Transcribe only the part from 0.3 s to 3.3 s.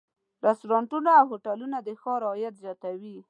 رستورانتونه او هوټلونه د ښار عواید زیاتوي.